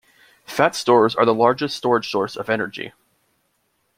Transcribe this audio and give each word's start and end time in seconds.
Fat 0.47 0.73
stores 0.75 1.13
are 1.13 1.25
the 1.25 1.31
largest 1.35 1.77
storage 1.77 2.09
source 2.09 2.35
of 2.35 2.49
energy. 2.49 2.91